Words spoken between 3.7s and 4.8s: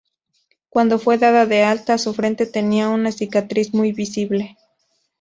muy visible.